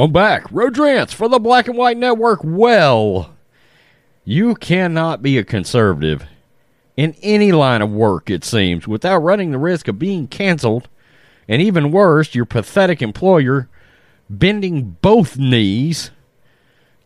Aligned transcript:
I'm 0.00 0.12
back. 0.12 0.46
Rodrance 0.50 1.12
for 1.12 1.28
the 1.28 1.38
Black 1.38 1.68
and 1.68 1.76
White 1.76 1.98
Network. 1.98 2.40
Well, 2.42 3.36
you 4.24 4.54
cannot 4.54 5.20
be 5.20 5.36
a 5.36 5.44
conservative 5.44 6.24
in 6.96 7.14
any 7.20 7.52
line 7.52 7.82
of 7.82 7.92
work, 7.92 8.30
it 8.30 8.42
seems, 8.42 8.88
without 8.88 9.18
running 9.18 9.50
the 9.50 9.58
risk 9.58 9.88
of 9.88 9.98
being 9.98 10.26
canceled. 10.26 10.88
And 11.46 11.60
even 11.60 11.92
worse, 11.92 12.34
your 12.34 12.46
pathetic 12.46 13.02
employer 13.02 13.68
bending 14.30 14.96
both 15.02 15.36
knees, 15.36 16.12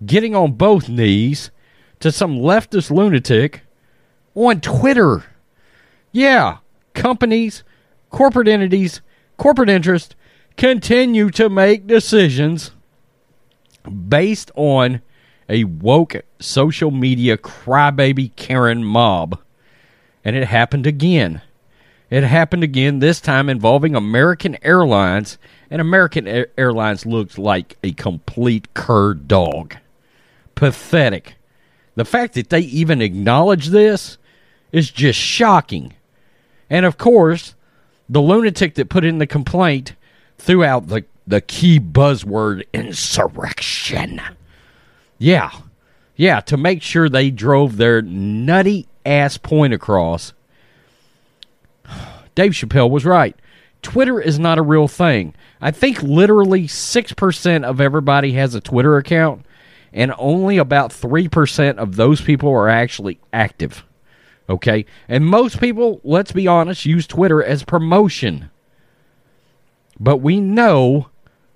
getting 0.07 0.37
on 0.37 0.53
both 0.53 0.89
knees 0.89 1.51
to 1.99 2.13
some 2.13 2.37
leftist 2.37 2.93
lunatic 2.93 3.63
on 4.37 4.61
Twitter. 4.61 5.25
Yeah, 6.13 6.59
companies, 6.93 7.65
corporate 8.11 8.47
entities, 8.47 9.01
corporate 9.37 9.69
interest 9.69 10.15
continue 10.57 11.29
to 11.31 11.49
make 11.49 11.89
decisions 11.89 12.71
based 14.09 14.51
on 14.55 15.03
a 15.49 15.65
woke 15.65 16.17
social 16.41 16.91
media 16.91 17.37
crybaby 17.37 18.35
Karen 18.37 18.85
mob. 18.85 19.39
And 20.25 20.37
it 20.37 20.47
happened 20.49 20.87
again. 20.87 21.43
It 22.11 22.23
happened 22.23 22.63
again, 22.63 22.99
this 22.99 23.21
time 23.21 23.49
involving 23.49 23.95
American 23.95 24.57
Airlines. 24.63 25.39
And 25.71 25.81
American 25.81 26.27
Air- 26.27 26.49
Airlines 26.57 27.05
looks 27.05 27.39
like 27.39 27.77
a 27.83 27.93
complete 27.93 28.73
cur 28.75 29.15
dog. 29.15 29.77
Pathetic. 30.55 31.35
The 31.95 32.05
fact 32.05 32.35
that 32.35 32.51
they 32.51 32.61
even 32.61 33.03
acknowledge 33.03 33.69
this 33.69 34.19
is 34.73 34.91
just 34.91 35.19
shocking. 35.19 35.95
And 36.71 36.87
of 36.87 36.99
course, 36.99 37.55
the 38.09 38.23
lunatic 38.23 38.75
that 38.75 38.89
put 38.89 39.05
in 39.05 39.19
the 39.19 39.27
complaint 39.27 39.95
threw 40.39 40.65
out 40.65 40.89
the, 40.89 41.05
the 41.27 41.41
key 41.41 41.81
buzzword 41.81 42.65
insurrection. 42.73 44.21
Yeah. 45.19 45.51
Yeah, 46.17 46.41
to 46.43 46.57
make 46.57 46.83
sure 46.83 47.09
they 47.09 47.31
drove 47.31 47.77
their 47.77 48.03
nutty 48.03 48.87
ass 49.05 49.37
point 49.37 49.75
across. 49.75 50.33
Dave 52.35 52.53
Chappelle 52.53 52.91
was 52.91 53.05
right. 53.05 53.37
Twitter 53.83 54.21
is 54.21 54.39
not 54.39 54.59
a 54.59 54.63
real 54.63 54.89
thing. 54.89 55.35
I 55.61 55.71
think 55.71 56.03
literally 56.03 56.67
6% 56.67 57.65
of 57.65 57.81
everybody 57.81 58.33
has 58.33 58.55
a 58.55 58.61
Twitter 58.61 58.97
account, 58.97 59.45
and 59.93 60.15
only 60.19 60.57
about 60.57 60.91
3% 60.91 61.77
of 61.77 61.97
those 61.97 62.21
people 62.21 62.51
are 62.51 62.69
actually 62.69 63.21
active. 63.33 63.85
Okay? 64.49 64.87
And 65.09 65.27
most 65.27 65.61
people, 65.61 66.01
let's 66.03 66.33
be 66.33 66.47
honest, 66.47 66.87
use 66.87 67.07
Twitter 67.07 67.43
as 67.43 67.63
promotion. 67.65 68.51
But 69.99 70.19
we 70.19 70.41
know 70.41 71.09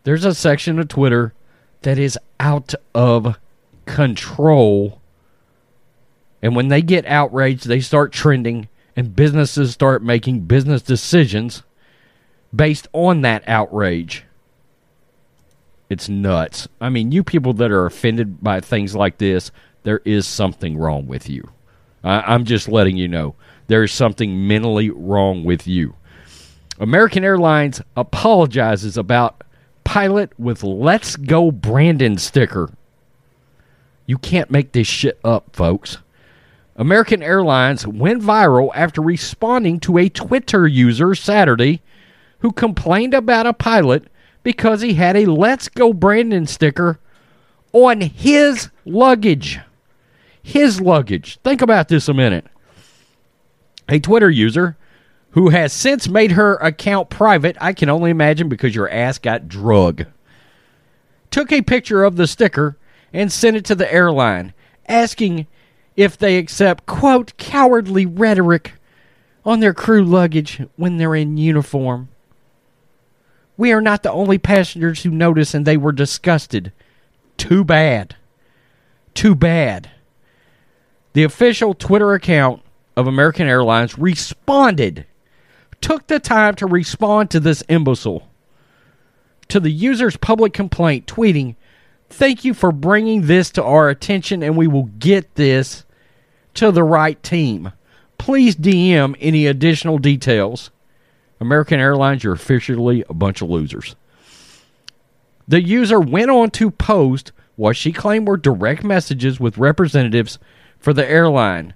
there's 0.09 0.25
a 0.25 0.35
section 0.35 0.79
of 0.79 0.89
Twitter 0.89 1.35
that 1.83 1.99
is 1.99 2.19
out 2.41 2.75
of 2.95 3.39
control. 3.85 5.03
And 6.41 6.57
when 6.57 6.69
they 6.69 6.81
get 6.81 7.05
outraged, 7.05 7.69
they 7.69 7.81
start 7.81 8.11
trending, 8.11 8.71
and 8.97 9.15
businesses 9.15 9.73
start 9.73 10.03
making 10.03 10.47
business 10.47 10.81
decisions 10.81 11.63
based 12.57 12.89
on 12.95 13.21
that 13.21 13.47
outrage. 13.47 14.25
It's 15.91 16.09
nuts. 16.09 16.69
I 16.81 16.89
mean, 16.89 17.13
you 17.13 17.23
people 17.23 17.53
that 17.53 17.71
are 17.71 17.85
offended 17.85 18.43
by 18.43 18.61
things 18.61 18.95
like 18.95 19.19
this, 19.19 19.51
there 19.83 20.01
is 20.07 20.27
something 20.27 20.79
wrong 20.79 21.07
with 21.07 21.29
you. 21.29 21.51
I, 22.03 22.35
am 22.35 22.47
just 22.47 22.67
letting 22.67 22.97
you 22.97 23.09
know. 23.09 23.35
There 23.67 23.85
is 23.85 23.93
something 23.93 24.49
mentally 24.49 24.89
wrong 24.89 25.45
with 25.45 25.67
you. 25.67 25.97
American 26.81 27.25
Airlines 27.25 27.83
apologizes 27.95 28.97
about 28.97 29.45
pilot 29.89 30.39
with 30.39 30.63
Let's 30.63 31.17
Go 31.17 31.51
Brandon 31.51 32.19
sticker. 32.19 32.71
You 34.05 34.19
can't 34.19 34.51
make 34.51 34.73
this 34.73 34.87
shit 34.87 35.19
up, 35.25 35.57
folks. 35.57 35.97
American 36.77 37.23
Airlines 37.23 37.87
went 37.87 38.23
viral 38.23 38.69
after 38.75 39.01
responding 39.01 39.81
to 39.81 39.97
a 39.97 40.11
Twitter 40.11 40.69
user 40.69 41.15
Saturday 41.15 41.81
who 42.41 42.53
complained 42.53 43.15
about 43.15 43.47
a 43.47 43.55
pilot 43.55 44.09
because 44.43 44.83
he 44.83 44.93
had 44.93 45.17
a 45.17 45.25
Let's 45.25 45.69
Go 45.71 45.95
Brandon 45.95 46.47
sticker 46.47 46.99
on 47.73 48.03
his 48.03 48.69
luggage. 48.85 49.59
His 50.43 50.83
luggage. 50.83 51.39
Think 51.43 51.63
about 51.63 51.89
this 51.89 52.09
a 52.09 52.15
minute. 52.15 52.45
A 53.89 53.99
Twitter 54.01 54.29
user 54.29 54.77
who 55.39 55.51
has 55.51 55.73
since 55.73 56.09
made 56.09 56.33
her 56.33 56.57
account 56.57 57.09
private, 57.11 57.57
I 57.61 57.73
can 57.73 57.89
only 57.89 58.11
imagine 58.11 58.49
because 58.49 58.75
your 58.75 58.91
ass 58.91 59.19
got 59.19 59.47
drug, 59.47 60.07
took 61.31 61.53
a 61.53 61.63
picture 61.63 62.03
of 62.03 62.17
the 62.17 62.27
sticker 62.27 62.77
and 63.13 63.31
sent 63.31 63.57
it 63.57 63.65
to 63.67 63.77
the 63.77 63.93
airline, 63.95 64.53
asking 64.89 65.47
if 65.95 66.19
they 66.19 66.39
accept, 66.39 66.87
quote, 66.87 67.37
cowardly 67.37 68.05
rhetoric 68.05 68.73
on 69.45 69.61
their 69.61 69.73
crew 69.73 70.05
luggage 70.05 70.61
when 70.75 70.97
they're 70.97 71.15
in 71.15 71.37
uniform. 71.37 72.09
We 73.57 73.71
are 73.71 73.81
not 73.81 74.03
the 74.03 74.11
only 74.11 74.39
passengers 74.39 75.05
who 75.05 75.11
noticed 75.11 75.55
and 75.55 75.65
they 75.65 75.77
were 75.77 75.93
disgusted. 75.93 76.73
Too 77.37 77.63
bad. 77.63 78.17
Too 79.15 79.37
bad. 79.37 79.89
The 81.13 81.23
official 81.23 81.75
Twitter 81.75 82.13
account 82.13 82.61
of 82.97 83.07
American 83.07 83.47
Airlines 83.47 83.97
responded, 83.97 85.07
took 85.81 86.07
the 86.07 86.19
time 86.19 86.55
to 86.57 86.67
respond 86.67 87.31
to 87.31 87.41
this 87.41 87.63
imbecile, 87.69 88.29
to 89.49 89.61
the 89.61 89.71
user's 89.71 90.17
public 90.17 90.53
complaint, 90.53 91.07
tweeting, 91.07 91.57
Thank 92.11 92.45
you 92.45 92.55
for 92.55 92.73
bringing 92.73 93.27
this 93.27 93.51
to 93.51 93.63
our 93.63 93.89
attention, 93.89 94.43
and 94.43 94.57
we 94.57 94.67
will 94.67 94.91
get 94.99 95.35
this 95.35 95.85
to 96.55 96.73
the 96.73 96.83
right 96.83 97.23
team. 97.23 97.73
Please 98.17 98.57
DM 98.57 99.15
any 99.21 99.47
additional 99.47 99.99
details. 99.99 100.71
American 101.41 101.79
Airlines, 101.79 102.25
you're 102.25 102.33
officially 102.33 103.05
a 103.09 103.15
bunch 103.15 103.43
of 103.43 103.51
losers. 103.51 103.95
The 105.47 105.63
user 105.63 106.01
went 106.01 106.31
on 106.31 106.51
to 106.53 106.71
post 106.71 107.33
what 107.57 107.77
she 107.77 107.93
claimed 107.93 108.27
were 108.27 108.37
direct 108.37 108.85
messages 108.85 109.39
with 109.39 109.59
representatives 109.59 110.39
for 110.79 110.93
the 110.93 111.09
airline, 111.09 111.75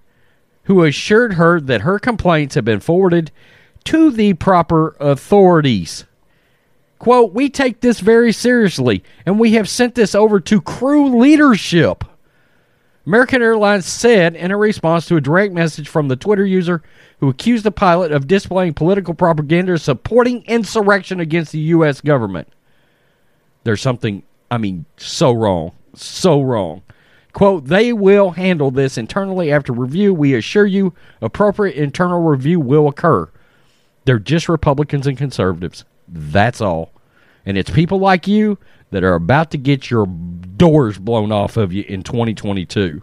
who 0.65 0.85
assured 0.85 1.35
her 1.35 1.61
that 1.61 1.81
her 1.83 1.99
complaints 1.99 2.55
have 2.55 2.65
been 2.65 2.81
forwarded 2.81 3.31
to 3.85 4.11
the 4.11 4.35
proper 4.35 4.97
authorities. 5.01 6.05
Quote, 6.99 7.33
we 7.33 7.51
take 7.51 7.81
this 7.81 7.99
very 8.01 8.33
seriously, 8.33 9.03
and 9.27 9.41
we 9.41 9.55
have 9.55 9.69
sent 9.69 9.95
this 9.97 10.15
over 10.15 10.39
to 10.41 10.61
crew 10.61 11.19
leadership. 11.19 12.05
American 13.05 13.43
Airlines 13.43 13.87
said 13.87 14.37
in 14.37 14.53
a 14.53 14.57
response 14.57 15.07
to 15.07 15.17
a 15.17 15.21
direct 15.21 15.53
message 15.53 15.89
from 15.89 16.07
the 16.07 16.15
Twitter 16.15 16.47
user 16.47 16.81
who 17.19 17.29
accused 17.29 17.65
the 17.65 17.73
pilot 17.73 18.13
of 18.13 18.29
displaying 18.29 18.75
political 18.75 19.15
propaganda 19.15 19.77
supporting 19.79 20.45
insurrection 20.45 21.19
against 21.19 21.51
the 21.51 21.59
U.S. 21.59 22.01
government. 22.01 22.47
There's 23.65 23.83
something, 23.83 24.23
I 24.51 24.59
mean, 24.59 24.85
so 24.97 25.33
wrong. 25.33 25.73
So 25.95 26.41
wrong. 26.41 26.83
Quote, 27.33 27.65
they 27.65 27.93
will 27.93 28.31
handle 28.31 28.71
this 28.71 28.97
internally 28.97 29.51
after 29.51 29.73
review. 29.73 30.15
We 30.15 30.35
assure 30.35 30.67
you 30.67 30.95
appropriate 31.21 31.75
internal 31.75 32.21
review 32.21 32.61
will 32.61 32.87
occur. 32.87 33.29
They're 34.05 34.19
just 34.19 34.49
Republicans 34.49 35.07
and 35.07 35.17
conservatives. 35.17 35.85
That's 36.09 36.61
all. 36.61 36.93
And 37.47 37.57
it's 37.59 37.71
people 37.71 37.99
like 37.99 38.27
you 38.27 38.59
that 38.91 39.05
are 39.05 39.15
about 39.15 39.51
to 39.53 39.59
get 39.59 39.91
your 39.91 40.07
doors 40.07 40.99
blown 40.99 41.33
off 41.33 41.57
of 41.57 41.73
you 41.73 41.85
in 41.89 42.03
2022. 42.03 43.03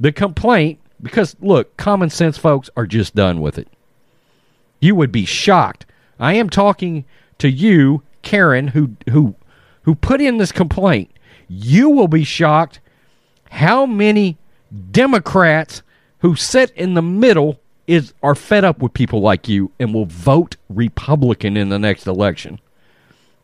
The 0.00 0.12
complaint, 0.12 0.80
because 1.02 1.36
look, 1.40 1.76
common 1.76 2.10
sense 2.10 2.38
folks 2.38 2.70
are 2.76 2.86
just 2.86 3.14
done 3.14 3.40
with 3.40 3.58
it. 3.58 3.68
You 4.80 4.94
would 4.94 5.12
be 5.12 5.24
shocked. 5.24 5.86
I 6.18 6.34
am 6.34 6.50
talking 6.50 7.04
to 7.38 7.48
you, 7.48 8.02
Karen, 8.22 8.68
who 8.68 8.96
who 9.10 9.34
who 9.82 9.94
put 9.94 10.20
in 10.20 10.38
this 10.38 10.52
complaint. 10.52 11.10
You 11.48 11.90
will 11.90 12.08
be 12.08 12.24
shocked 12.24 12.80
how 13.50 13.86
many 13.86 14.38
Democrats 14.90 15.82
who 16.18 16.34
sit 16.34 16.70
in 16.72 16.94
the 16.94 17.02
middle 17.02 17.60
is 17.86 18.14
are 18.22 18.34
fed 18.34 18.64
up 18.64 18.80
with 18.80 18.94
people 18.94 19.20
like 19.20 19.48
you 19.48 19.70
and 19.78 19.92
will 19.92 20.06
vote 20.06 20.56
Republican 20.68 21.56
in 21.56 21.68
the 21.68 21.78
next 21.78 22.06
election. 22.06 22.60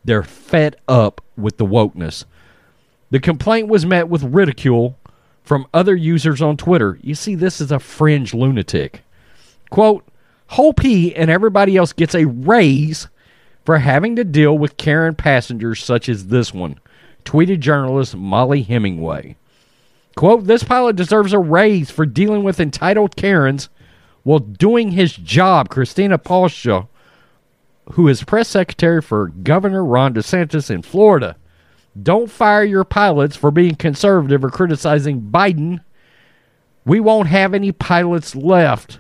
They're 0.05 0.23
fed 0.23 0.77
up 0.89 1.21
with 1.37 1.59
the 1.59 1.67
wokeness. 1.67 2.25
The 3.11 3.21
complaint 3.21 3.69
was 3.69 3.85
met 3.85 4.09
with 4.09 4.23
ridicule 4.23 4.97
from 5.43 5.67
other 5.75 5.97
users 5.97 6.41
on 6.41 6.57
Twitter. 6.57 6.99
You 7.03 7.15
see, 7.15 7.35
this 7.35 7.61
is 7.61 7.73
a 7.73 7.79
fringe 7.79 8.33
lunatic. 8.33 9.03
Quote, 9.69 10.05
Hope 10.49 10.81
he 10.81 11.15
and 11.15 11.31
everybody 11.31 11.77
else 11.77 11.93
gets 11.93 12.15
a 12.15 12.27
raise 12.27 13.09
for 13.65 13.79
having 13.79 14.17
to 14.17 14.25
deal 14.25 14.57
with 14.57 14.77
Karen 14.77 15.15
passengers 15.15 15.83
such 15.85 16.09
as 16.09 16.27
this 16.27 16.53
one, 16.53 16.81
tweeted 17.25 17.61
journalist 17.61 18.17
Mollie 18.17 18.63
Hemingway. 18.63 19.37
Quote, 20.17 20.47
this 20.47 20.65
pilot 20.65 20.97
deserves 20.97 21.33
a 21.33 21.39
raise 21.39 21.91
for 21.91 22.05
dealing 22.05 22.43
with 22.43 22.59
entitled 22.59 23.15
Karens 23.17 23.69
while 24.23 24.39
doing 24.39 24.93
his 24.93 25.13
job. 25.13 25.69
Christina 25.69 26.19
Pushaw, 26.19 26.89
who 27.93 28.09
is 28.09 28.23
press 28.23 28.49
secretary 28.49 29.03
for 29.03 29.29
Governor 29.29 29.85
Ron 29.85 30.15
DeSantis 30.15 30.71
in 30.71 30.83
Florida. 30.83 31.37
Don't 32.01 32.31
fire 32.31 32.63
your 32.63 32.85
pilots 32.85 33.37
for 33.37 33.51
being 33.51 33.75
conservative 33.75 34.45
or 34.45 34.51
criticizing 34.51 35.21
Biden. 35.21 35.81
We 36.85 37.01
won't 37.01 37.29
have 37.29 37.53
any 37.53 37.73
pilots 37.73 38.35
left. 38.37 38.99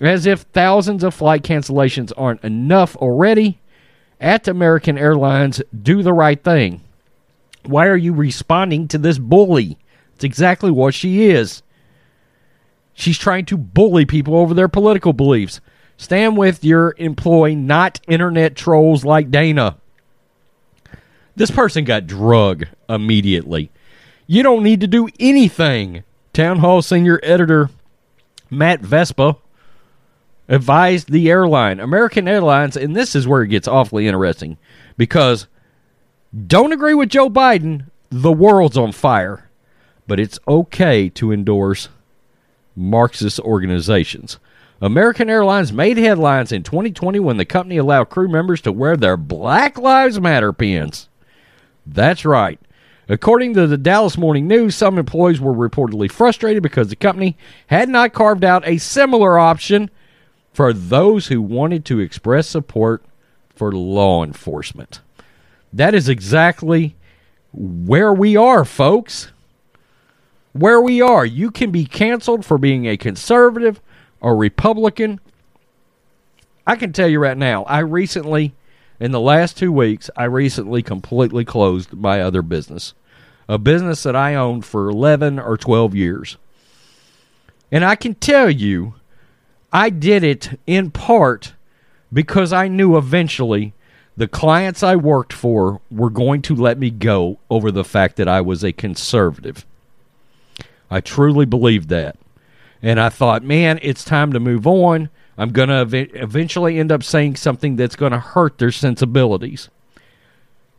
As 0.00 0.26
if 0.26 0.40
thousands 0.40 1.04
of 1.04 1.14
flight 1.14 1.42
cancellations 1.42 2.12
aren't 2.16 2.42
enough 2.42 2.96
already, 2.96 3.60
at 4.20 4.48
American 4.48 4.96
Airlines, 4.96 5.60
do 5.82 6.02
the 6.02 6.12
right 6.12 6.42
thing. 6.42 6.80
Why 7.66 7.86
are 7.86 7.96
you 7.96 8.12
responding 8.12 8.88
to 8.88 8.98
this 8.98 9.18
bully? 9.18 9.78
It's 10.14 10.24
exactly 10.24 10.70
what 10.70 10.94
she 10.94 11.24
is. 11.24 11.62
She's 12.94 13.18
trying 13.18 13.46
to 13.46 13.56
bully 13.56 14.04
people 14.04 14.36
over 14.36 14.54
their 14.54 14.68
political 14.68 15.12
beliefs. 15.12 15.60
Stand 15.96 16.36
with 16.36 16.64
your 16.64 16.94
employee, 16.98 17.54
not 17.54 18.00
internet 18.08 18.56
trolls 18.56 19.04
like 19.04 19.30
Dana. 19.30 19.76
This 21.36 21.50
person 21.50 21.84
got 21.84 22.06
drug 22.06 22.66
immediately. 22.88 23.70
You 24.26 24.42
don't 24.42 24.62
need 24.62 24.80
to 24.80 24.86
do 24.86 25.08
anything. 25.18 26.04
Townhall 26.32 26.82
senior 26.82 27.20
editor 27.22 27.70
Matt 28.50 28.80
Vespa 28.80 29.36
advised 30.48 31.10
the 31.10 31.30
airline, 31.30 31.80
American 31.80 32.28
Airlines, 32.28 32.76
and 32.76 32.94
this 32.94 33.14
is 33.14 33.26
where 33.26 33.42
it 33.42 33.48
gets 33.48 33.68
awfully 33.68 34.06
interesting 34.06 34.58
because 34.96 35.46
don't 36.46 36.72
agree 36.72 36.94
with 36.94 37.08
Joe 37.08 37.30
Biden, 37.30 37.88
the 38.10 38.32
world's 38.32 38.76
on 38.76 38.92
fire. 38.92 39.48
But 40.06 40.18
it's 40.20 40.38
okay 40.46 41.08
to 41.10 41.32
endorse 41.32 41.88
Marxist 42.76 43.40
organizations. 43.40 44.38
American 44.80 45.30
Airlines 45.30 45.72
made 45.72 45.96
headlines 45.96 46.50
in 46.50 46.62
2020 46.62 47.20
when 47.20 47.36
the 47.36 47.44
company 47.44 47.76
allowed 47.76 48.10
crew 48.10 48.28
members 48.28 48.60
to 48.62 48.72
wear 48.72 48.96
their 48.96 49.16
Black 49.16 49.78
Lives 49.78 50.20
Matter 50.20 50.52
pins. 50.52 51.08
That's 51.86 52.24
right. 52.24 52.58
According 53.08 53.54
to 53.54 53.66
the 53.66 53.76
Dallas 53.76 54.16
Morning 54.16 54.46
News, 54.46 54.74
some 54.74 54.98
employees 54.98 55.40
were 55.40 55.52
reportedly 55.52 56.10
frustrated 56.10 56.62
because 56.62 56.88
the 56.88 56.96
company 56.96 57.36
had 57.66 57.88
not 57.88 58.12
carved 58.12 58.44
out 58.44 58.66
a 58.66 58.78
similar 58.78 59.38
option 59.38 59.90
for 60.52 60.72
those 60.72 61.26
who 61.28 61.42
wanted 61.42 61.84
to 61.86 62.00
express 62.00 62.46
support 62.46 63.04
for 63.54 63.72
law 63.72 64.24
enforcement. 64.24 65.00
That 65.72 65.94
is 65.94 66.08
exactly 66.08 66.94
where 67.52 68.12
we 68.12 68.36
are, 68.36 68.64
folks. 68.64 69.31
Where 70.52 70.80
we 70.80 71.00
are. 71.00 71.24
You 71.24 71.50
can 71.50 71.70
be 71.70 71.84
canceled 71.84 72.44
for 72.44 72.58
being 72.58 72.86
a 72.86 72.96
conservative 72.96 73.80
or 74.20 74.36
Republican. 74.36 75.20
I 76.66 76.76
can 76.76 76.92
tell 76.92 77.08
you 77.08 77.18
right 77.18 77.36
now, 77.36 77.64
I 77.64 77.78
recently, 77.78 78.54
in 79.00 79.12
the 79.12 79.20
last 79.20 79.56
two 79.56 79.72
weeks, 79.72 80.10
I 80.16 80.24
recently 80.24 80.82
completely 80.82 81.44
closed 81.44 81.92
my 81.92 82.20
other 82.20 82.42
business. 82.42 82.94
A 83.48 83.58
business 83.58 84.02
that 84.04 84.14
I 84.14 84.34
owned 84.34 84.64
for 84.64 84.88
11 84.88 85.38
or 85.38 85.56
12 85.56 85.94
years. 85.94 86.36
And 87.72 87.84
I 87.84 87.96
can 87.96 88.14
tell 88.14 88.50
you, 88.50 88.94
I 89.72 89.88
did 89.90 90.22
it 90.22 90.60
in 90.66 90.90
part 90.90 91.54
because 92.12 92.52
I 92.52 92.68
knew 92.68 92.96
eventually 92.96 93.72
the 94.16 94.28
clients 94.28 94.82
I 94.82 94.96
worked 94.96 95.32
for 95.32 95.80
were 95.90 96.10
going 96.10 96.42
to 96.42 96.54
let 96.54 96.78
me 96.78 96.90
go 96.90 97.38
over 97.48 97.70
the 97.72 97.84
fact 97.84 98.16
that 98.16 98.28
I 98.28 98.42
was 98.42 98.62
a 98.62 98.72
conservative. 98.72 99.64
I 100.92 101.00
truly 101.00 101.46
believed 101.46 101.88
that. 101.88 102.16
And 102.82 103.00
I 103.00 103.08
thought, 103.08 103.42
man, 103.42 103.78
it's 103.82 104.04
time 104.04 104.32
to 104.32 104.40
move 104.40 104.66
on. 104.66 105.08
I'm 105.38 105.50
going 105.50 105.68
to 105.68 105.76
ev- 105.76 105.94
eventually 106.14 106.78
end 106.78 106.92
up 106.92 107.02
saying 107.02 107.36
something 107.36 107.76
that's 107.76 107.96
going 107.96 108.12
to 108.12 108.18
hurt 108.18 108.58
their 108.58 108.72
sensibilities. 108.72 109.70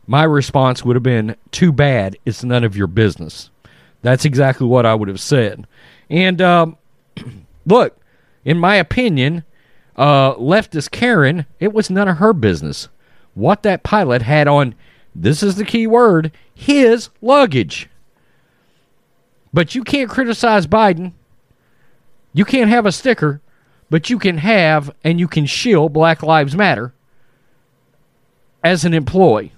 My 0.06 0.22
response 0.22 0.84
would 0.84 0.96
have 0.96 1.02
been, 1.02 1.36
too 1.50 1.72
bad, 1.72 2.16
it's 2.24 2.44
none 2.44 2.62
of 2.62 2.76
your 2.76 2.86
business. 2.86 3.50
That's 4.02 4.24
exactly 4.26 4.66
what 4.66 4.84
I 4.84 4.94
would 4.94 5.08
have 5.08 5.20
said. 5.20 5.66
And 6.10 6.42
um, 6.42 6.76
look, 7.66 7.98
in 8.44 8.58
my 8.58 8.76
opinion, 8.76 9.44
uh, 9.96 10.34
leftist 10.34 10.90
Karen, 10.90 11.46
it 11.58 11.72
was 11.72 11.88
none 11.88 12.08
of 12.08 12.18
her 12.18 12.34
business 12.34 12.88
what 13.34 13.62
that 13.64 13.82
pilot 13.82 14.22
had 14.22 14.48
on, 14.48 14.74
this 15.14 15.42
is 15.42 15.56
the 15.56 15.64
key 15.64 15.86
word, 15.86 16.32
his 16.54 17.10
luggage. 17.20 17.88
But 19.54 19.76
you 19.76 19.84
can't 19.84 20.10
criticize 20.10 20.66
Biden. 20.66 21.12
You 22.32 22.44
can't 22.44 22.70
have 22.70 22.86
a 22.86 22.92
sticker, 22.92 23.40
but 23.88 24.10
you 24.10 24.18
can 24.18 24.38
have 24.38 24.92
and 25.04 25.20
you 25.20 25.28
can 25.28 25.46
shield 25.46 25.92
Black 25.92 26.24
Lives 26.24 26.56
Matter 26.56 26.92
as 28.64 28.84
an 28.84 28.92
employee. 28.92 29.52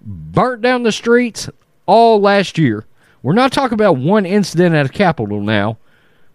Burnt 0.00 0.62
down 0.62 0.82
the 0.82 0.92
streets 0.92 1.50
all 1.84 2.18
last 2.18 2.56
year. 2.56 2.86
We're 3.22 3.34
not 3.34 3.52
talking 3.52 3.74
about 3.74 3.98
one 3.98 4.24
incident 4.24 4.74
at 4.74 4.86
a 4.86 4.88
Capitol 4.88 5.42
now. 5.42 5.76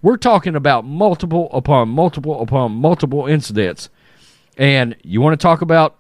We're 0.03 0.17
talking 0.17 0.55
about 0.55 0.85
multiple 0.85 1.49
upon 1.51 1.89
multiple 1.89 2.39
upon 2.39 2.73
multiple 2.73 3.25
incidents. 3.25 3.89
And 4.55 4.95
you 5.01 5.19
want 5.19 5.39
to 5.39 5.43
talk 5.43 5.61
about 5.61 5.95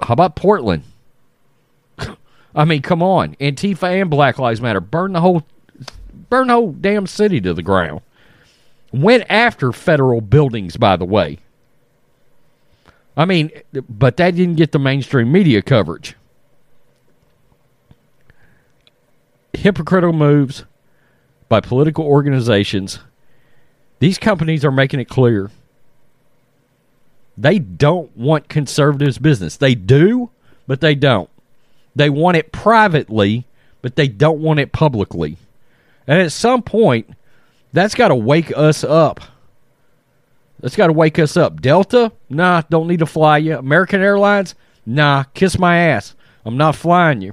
how 0.00 0.14
about 0.14 0.36
Portland? 0.36 0.84
I 2.54 2.64
mean, 2.64 2.80
come 2.80 3.02
on. 3.02 3.34
Antifa 3.36 4.00
and 4.00 4.08
Black 4.08 4.38
Lives 4.38 4.62
Matter 4.62 4.80
burn 4.80 5.12
the 5.12 5.20
whole 5.20 5.44
burn 6.28 6.48
the 6.48 6.54
whole 6.54 6.72
damn 6.72 7.06
city 7.06 7.40
to 7.40 7.54
the 7.54 7.62
ground. 7.62 8.00
Went 8.92 9.24
after 9.28 9.72
federal 9.72 10.20
buildings, 10.20 10.76
by 10.76 10.96
the 10.96 11.04
way. 11.04 11.38
I 13.16 13.24
mean, 13.24 13.50
but 13.88 14.16
that 14.18 14.36
didn't 14.36 14.56
get 14.56 14.72
the 14.72 14.78
mainstream 14.78 15.32
media 15.32 15.62
coverage. 15.62 16.14
Hypocritical 19.54 20.12
moves 20.12 20.64
by 21.48 21.60
political 21.60 22.04
organizations. 22.04 23.00
These 23.98 24.18
companies 24.18 24.64
are 24.64 24.70
making 24.70 25.00
it 25.00 25.08
clear 25.08 25.50
they 27.36 27.58
don't 27.58 28.16
want 28.16 28.48
conservatives' 28.48 29.18
business. 29.18 29.56
They 29.56 29.74
do, 29.74 30.30
but 30.66 30.80
they 30.80 30.94
don't. 30.94 31.28
They 31.94 32.08
want 32.10 32.36
it 32.36 32.52
privately, 32.52 33.46
but 33.82 33.96
they 33.96 34.08
don't 34.08 34.40
want 34.40 34.60
it 34.60 34.72
publicly. 34.72 35.36
And 36.06 36.20
at 36.20 36.32
some 36.32 36.62
point, 36.62 37.10
that's 37.72 37.94
got 37.94 38.08
to 38.08 38.14
wake 38.14 38.52
us 38.56 38.84
up. 38.84 39.20
That's 40.60 40.76
got 40.76 40.86
to 40.86 40.92
wake 40.92 41.18
us 41.18 41.36
up. 41.36 41.60
Delta, 41.60 42.12
nah, 42.30 42.62
don't 42.70 42.88
need 42.88 43.00
to 43.00 43.06
fly 43.06 43.38
you. 43.38 43.58
American 43.58 44.00
Airlines, 44.00 44.54
nah, 44.84 45.24
kiss 45.34 45.58
my 45.58 45.78
ass. 45.78 46.14
I'm 46.44 46.56
not 46.56 46.76
flying 46.76 47.20
you. 47.20 47.32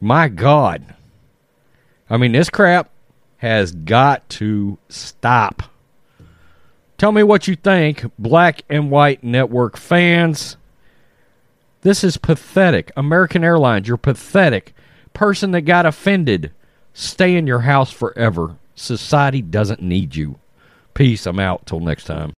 My 0.00 0.28
God. 0.28 0.94
I 2.08 2.16
mean, 2.16 2.32
this 2.32 2.50
crap 2.50 2.90
has 3.38 3.72
got 3.72 4.28
to 4.30 4.78
stop. 4.88 5.64
Tell 6.98 7.12
me 7.12 7.22
what 7.22 7.48
you 7.48 7.56
think, 7.56 8.04
black 8.18 8.62
and 8.68 8.90
white 8.90 9.24
network 9.24 9.76
fans. 9.76 10.56
This 11.82 12.04
is 12.04 12.16
pathetic. 12.16 12.92
American 12.96 13.42
Airlines, 13.42 13.88
you're 13.88 13.96
pathetic. 13.96 14.72
Person 15.14 15.50
that 15.52 15.62
got 15.62 15.86
offended, 15.86 16.52
stay 16.94 17.36
in 17.36 17.46
your 17.46 17.60
house 17.60 17.90
forever. 17.90 18.56
Society 18.74 19.42
doesn't 19.42 19.82
need 19.82 20.16
you. 20.16 20.38
Peace. 20.94 21.26
I'm 21.26 21.38
out. 21.38 21.66
Till 21.66 21.80
next 21.80 22.04
time. 22.04 22.32